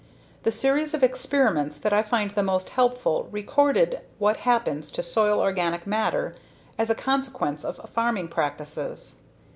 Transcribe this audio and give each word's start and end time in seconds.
The 0.41 0.51
series 0.51 0.95
of 0.95 1.03
experiments 1.03 1.77
that 1.77 1.93
I 1.93 2.01
find 2.01 2.31
the 2.31 2.41
most 2.41 2.71
helpful 2.71 3.27
recorded 3.31 4.01
what 4.17 4.37
happens 4.37 4.91
to 4.93 5.03
soil 5.03 5.39
organic 5.39 5.85
matter 5.85 6.33
as 6.75 6.89
a 6.89 6.95
consequence 6.95 7.63
of 7.63 7.79
farming 7.87 8.29
practices. 8.29 9.17